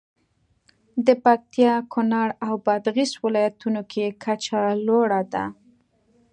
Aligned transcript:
د 1.05 1.07
پکتیا، 1.23 1.73
کونړ 1.93 2.27
او 2.45 2.53
بادغیس 2.65 3.11
ولایتونو 3.25 3.81
کې 3.91 4.05
کچه 4.23 4.59
لوړه 4.85 5.21
ده. 5.33 5.45